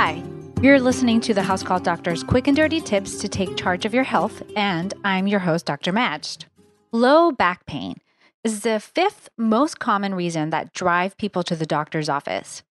[0.00, 0.22] Hi,
[0.62, 3.92] you're listening to the House Call Doctor's quick and dirty tips to take charge of
[3.92, 5.90] your health, and I'm your host, Dr.
[5.92, 6.44] Majd.
[6.92, 7.96] Low back pain
[8.44, 12.62] is the fifth most common reason that drive people to the doctor's office.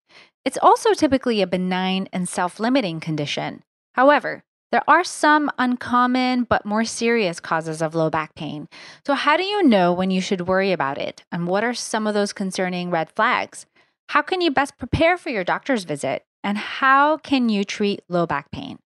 [0.46, 3.62] It's also typically a benign and self limiting condition.
[3.92, 8.70] However, there are some uncommon but more serious causes of low back pain.
[9.06, 11.26] So, how do you know when you should worry about it?
[11.30, 13.66] And what are some of those concerning red flags?
[14.08, 16.24] How can you best prepare for your doctor's visit?
[16.48, 18.80] And how can you treat low back pain?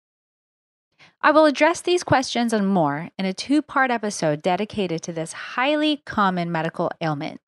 [1.22, 5.32] I will address these questions and more in a two part episode dedicated to this
[5.54, 7.40] highly common medical ailment.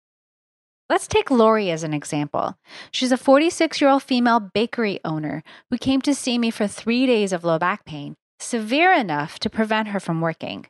[0.88, 2.60] Let's take Lori as an example.
[2.92, 5.42] She's a 46 year old female bakery owner
[5.72, 9.50] who came to see me for three days of low back pain severe enough to
[9.50, 10.68] prevent her from working.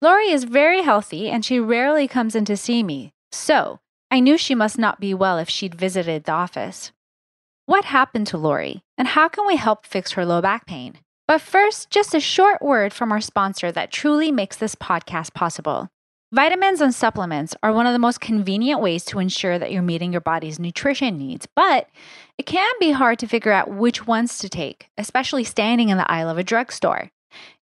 [0.00, 4.38] Lori is very healthy and she rarely comes in to see me, so I knew
[4.38, 6.92] she must not be well if she'd visited the office.
[7.70, 10.98] What happened to Lori, and how can we help fix her low back pain?
[11.28, 15.88] But first, just a short word from our sponsor that truly makes this podcast possible.
[16.32, 20.10] Vitamins and supplements are one of the most convenient ways to ensure that you're meeting
[20.10, 21.86] your body's nutrition needs, but
[22.38, 26.10] it can be hard to figure out which ones to take, especially standing in the
[26.10, 27.12] aisle of a drugstore.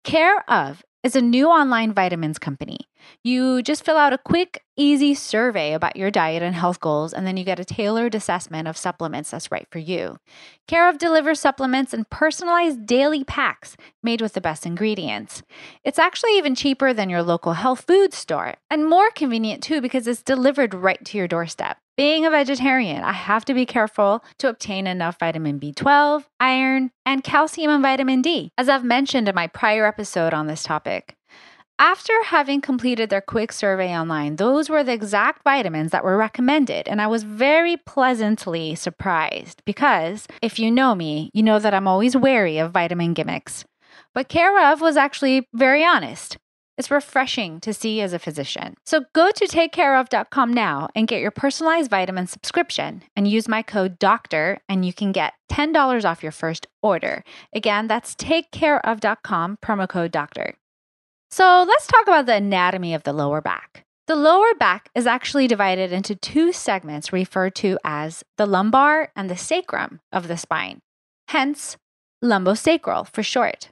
[0.02, 2.80] Care of is a new online vitamins company.
[3.22, 7.26] You just fill out a quick, easy survey about your diet and health goals, and
[7.26, 10.18] then you get a tailored assessment of supplements that's right for you.
[10.66, 15.42] Care of delivers supplements and personalized daily packs made with the best ingredients.
[15.84, 20.06] It's actually even cheaper than your local health food store, and more convenient too because
[20.06, 21.78] it's delivered right to your doorstep.
[21.96, 27.22] Being a vegetarian, I have to be careful to obtain enough vitamin B12, iron, and
[27.22, 31.16] calcium and vitamin D, as I've mentioned in my prior episode on this topic.
[31.78, 36.86] After having completed their quick survey online, those were the exact vitamins that were recommended,
[36.86, 41.88] and I was very pleasantly surprised because if you know me, you know that I'm
[41.88, 43.64] always wary of vitamin gimmicks.
[44.14, 46.36] But Care of was actually very honest.
[46.78, 48.74] It's refreshing to see as a physician.
[48.86, 53.98] So go to takecareof.com now and get your personalized vitamin subscription and use my code
[53.98, 57.24] DOCTOR and you can get $10 off your first order.
[57.52, 60.54] Again, that's takecareof.com, promo code DOCTOR.
[61.34, 63.82] So let's talk about the anatomy of the lower back.
[64.06, 69.28] The lower back is actually divided into two segments referred to as the lumbar and
[69.28, 70.78] the sacrum of the spine,
[71.26, 71.76] hence
[72.22, 73.70] lumbosacral for short.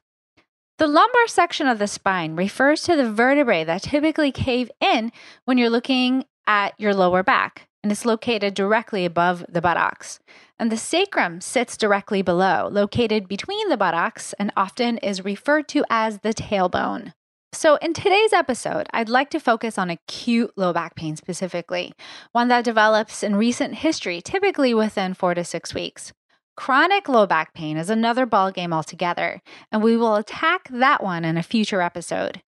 [0.78, 5.12] The lumbar section of the spine refers to the vertebrae that typically cave in
[5.44, 10.18] when you're looking at your lower back, and it's located directly above the buttocks.
[10.58, 15.84] And the sacrum sits directly below, located between the buttocks, and often is referred to
[15.88, 17.12] as the tailbone.
[17.54, 21.92] So, in today's episode, I'd like to focus on acute low back pain specifically,
[22.32, 26.14] one that develops in recent history, typically within four to six weeks.
[26.56, 31.36] Chronic low back pain is another ballgame altogether, and we will attack that one in
[31.36, 32.40] a future episode.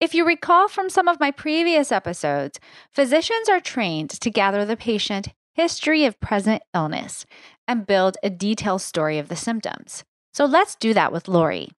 [0.00, 2.58] If you recall from some of my previous episodes,
[2.92, 7.24] physicians are trained to gather the patient history of present illness
[7.68, 10.04] and build a detailed story of the symptoms.
[10.32, 11.70] So let's do that with Lori.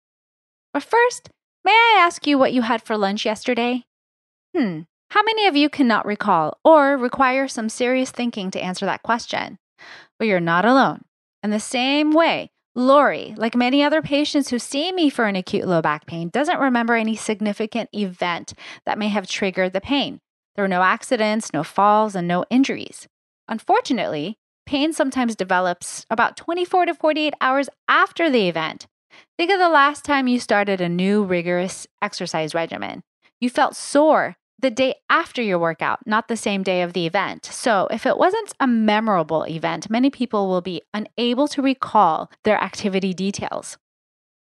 [0.73, 1.31] But first,
[1.69, 3.85] may I ask you what you had for lunch yesterday?
[4.57, 4.81] Hmm,
[5.11, 9.59] how many of you cannot recall or require some serious thinking to answer that question?
[10.19, 11.03] Well, you're not alone.
[11.43, 15.69] In the same way, Lori, like many other patients who see me for an acute
[15.69, 18.55] low back pain, doesn't remember any significant event
[18.87, 20.21] that may have triggered the pain.
[20.55, 23.07] There were no accidents, no falls, and no injuries.
[23.47, 28.87] Unfortunately, pain sometimes develops about 24 to 48 hours after the event.
[29.37, 33.03] Think of the last time you started a new rigorous exercise regimen.
[33.41, 37.47] You felt sore the day after your workout, not the same day of the event.
[37.47, 42.61] So, if it wasn't a memorable event, many people will be unable to recall their
[42.61, 43.79] activity details.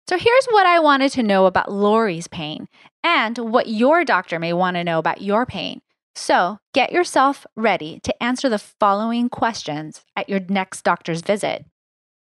[0.10, 2.68] So, here's what I wanted to know about Lori's pain
[3.04, 5.82] and what your doctor may want to know about your pain.
[6.16, 11.66] So, get yourself ready to answer the following questions at your next doctor's visit.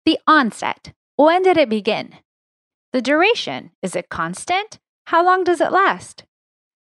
[0.07, 2.15] The onset when did it begin?
[2.95, 4.79] The duration is it constant?
[5.09, 6.23] How long does it last?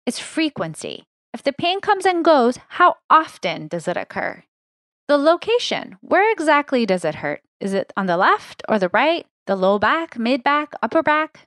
[0.05, 1.03] Its frequency.
[1.33, 4.45] If the pain comes and goes, how often does it occur?
[5.09, 5.97] The location.
[5.99, 7.41] Where exactly does it hurt?
[7.59, 11.41] Is it on the left or the right, the low back, mid back, upper back?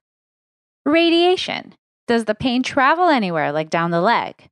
[0.84, 1.72] Radiation.
[2.06, 4.50] Does the pain travel anywhere, like down the leg?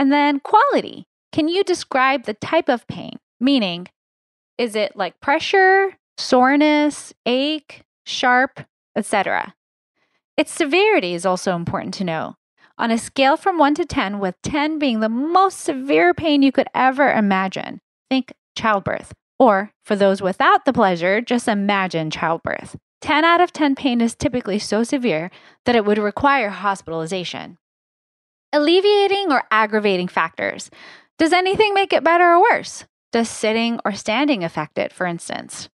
[0.00, 1.06] And then quality.
[1.30, 3.20] Can you describe the type of pain?
[3.38, 3.86] Meaning,
[4.58, 8.66] is it like pressure, soreness, ache, sharp,
[8.98, 9.54] etc.?
[10.36, 12.34] Its severity is also important to know.
[12.76, 16.52] On a scale from 1 to 10, with 10 being the most severe pain you
[16.52, 19.12] could ever imagine, think childbirth.
[19.38, 22.76] Or for those without the pleasure, just imagine childbirth.
[23.00, 25.30] 10 out of 10 pain is typically so severe
[25.64, 27.58] that it would require hospitalization.
[28.52, 30.70] Alleviating or aggravating factors.
[31.18, 32.84] Does anything make it better or worse?
[33.12, 35.68] Does sitting or standing affect it, for instance?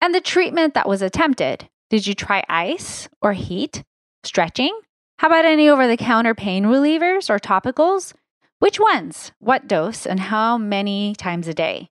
[0.00, 1.68] And the treatment that was attempted.
[1.90, 3.82] Did you try ice or heat?
[4.22, 4.78] Stretching?
[5.18, 8.12] How about any over the counter pain relievers or topicals?
[8.58, 9.32] Which ones?
[9.38, 10.04] What dose?
[10.04, 11.88] And how many times a day?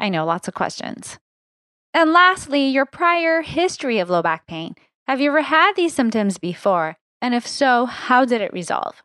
[0.00, 1.18] I know, lots of questions.
[1.94, 4.74] And lastly, your prior history of low back pain.
[5.06, 6.96] Have you ever had these symptoms before?
[7.22, 9.02] And if so, how did it resolve?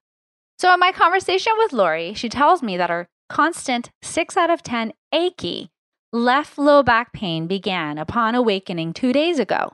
[0.57, 4.63] So, in my conversation with Lori, she tells me that her constant 6 out of
[4.63, 5.69] 10 achy
[6.11, 9.73] left low back pain began upon awakening two days ago.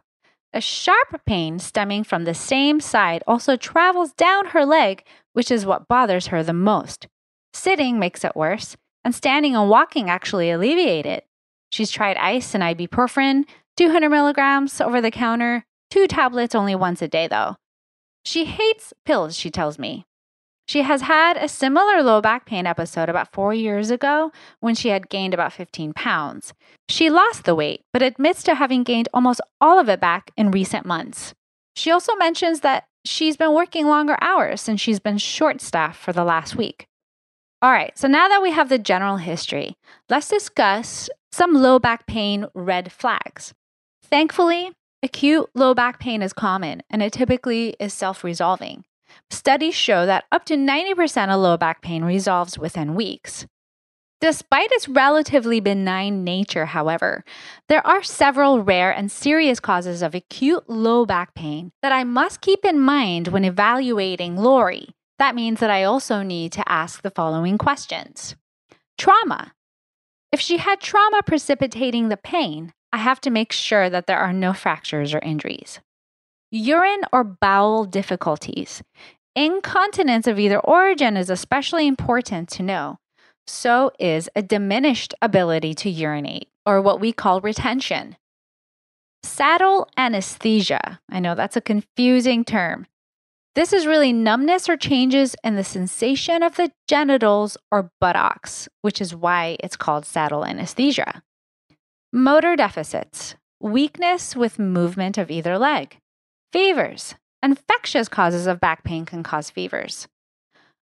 [0.52, 5.04] A sharp pain stemming from the same side also travels down her leg,
[5.34, 7.08] which is what bothers her the most.
[7.54, 11.26] Sitting makes it worse, and standing and walking actually alleviate it.
[11.72, 13.46] She's tried ice and ibuprofen,
[13.78, 17.56] 200 milligrams over the counter, two tablets only once a day though.
[18.26, 20.06] She hates pills, she tells me.
[20.70, 24.90] She has had a similar low back pain episode about four years ago when she
[24.90, 26.54] had gained about 15 pounds.
[26.88, 30.52] She lost the weight, but admits to having gained almost all of it back in
[30.52, 31.34] recent months.
[31.76, 36.14] She also mentions that she's been working longer hours since she's been short staffed for
[36.14, 36.86] the last week.
[37.64, 39.74] All right, so now that we have the general history,
[40.08, 43.56] let's discuss some low back pain red flags.
[44.04, 44.72] Thankfully,
[45.02, 48.84] acute low back pain is common and it typically is self resolving.
[49.30, 53.46] Studies show that up to 90% of low back pain resolves within weeks.
[54.22, 57.24] Despite its relatively benign nature, however,
[57.70, 62.42] there are several rare and serious causes of acute low back pain that I must
[62.42, 64.90] keep in mind when evaluating Lori
[65.20, 68.36] that means that I also need to ask the following questions
[68.98, 69.54] Trauma.
[70.32, 74.34] If she had trauma precipitating the pain, I have to make sure that there are
[74.34, 75.80] no fractures or injuries.
[76.52, 78.82] Urine or bowel difficulties.
[79.36, 82.98] Incontinence of either origin is especially important to know.
[83.46, 88.18] So is a diminished ability to urinate, or what we call retention.
[89.22, 91.00] Saddle anesthesia.
[91.10, 92.88] I know that's a confusing term.
[93.56, 99.02] This is really numbness or changes in the sensation of the genitals or buttocks, which
[99.02, 101.22] is why it's called saddle anesthesia.
[102.12, 105.98] Motor deficits, weakness with movement of either leg,
[106.52, 107.16] fevers.
[107.42, 110.08] Infectious causes of back pain can cause fevers.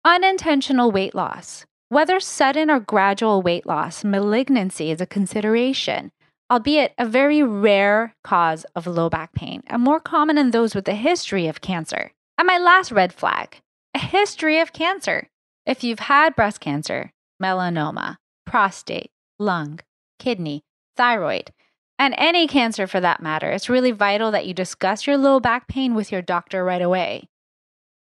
[0.05, 1.65] Unintentional weight loss.
[1.89, 6.11] Whether sudden or gradual weight loss, malignancy is a consideration,
[6.51, 10.87] albeit a very rare cause of low back pain and more common in those with
[10.87, 12.11] a history of cancer.
[12.37, 13.61] And my last red flag
[13.93, 15.27] a history of cancer.
[15.65, 17.11] If you've had breast cancer,
[17.41, 19.79] melanoma, prostate, lung,
[20.19, 20.63] kidney,
[20.95, 21.51] thyroid,
[21.99, 25.67] and any cancer for that matter, it's really vital that you discuss your low back
[25.67, 27.27] pain with your doctor right away.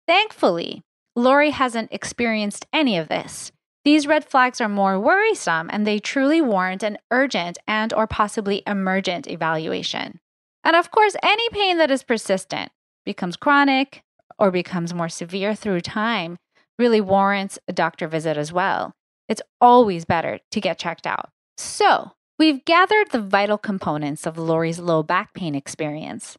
[0.08, 0.84] Thankfully,
[1.16, 3.52] Lori hasn't experienced any of this.
[3.86, 8.62] These red flags are more worrisome and they truly warrant an urgent and or possibly
[8.68, 10.20] emergent evaluation.
[10.64, 12.72] And of course, any pain that is persistent
[13.06, 14.04] becomes chronic,
[14.40, 16.38] or becomes more severe through time
[16.80, 18.94] really warrants a doctor visit as well.
[19.28, 21.30] It's always better to get checked out.
[21.58, 26.38] So, we've gathered the vital components of Lori's low back pain experience.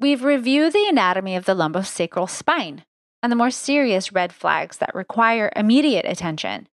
[0.00, 2.84] We've reviewed the anatomy of the lumbosacral spine
[3.22, 6.68] and the more serious red flags that require immediate attention.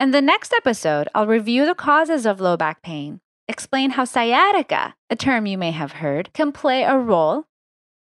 [0.00, 4.94] In the next episode, I'll review the causes of low back pain, explain how sciatica,
[5.10, 7.44] a term you may have heard, can play a role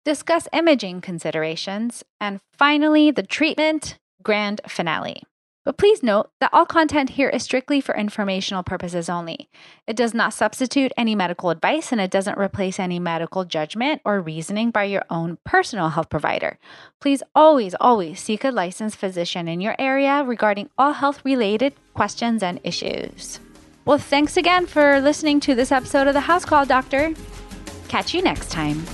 [0.08, 5.22] discuss imaging considerations, and finally, the treatment grand finale.
[5.68, 9.50] But please note that all content here is strictly for informational purposes only.
[9.86, 14.22] It does not substitute any medical advice and it doesn't replace any medical judgment or
[14.22, 16.58] reasoning by your own personal health provider.
[17.00, 22.42] Please always, always seek a licensed physician in your area regarding all health related questions
[22.42, 23.38] and issues.
[23.84, 27.12] Well, thanks again for listening to this episode of the House Call Doctor.
[27.88, 28.86] Catch you next time.